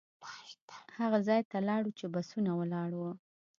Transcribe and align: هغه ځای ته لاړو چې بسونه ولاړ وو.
هغه 0.97 1.17
ځای 1.27 1.41
ته 1.51 1.57
لاړو 1.67 1.91
چې 1.99 2.05
بسونه 2.13 2.51
ولاړ 2.59 2.89
وو. 2.99 3.11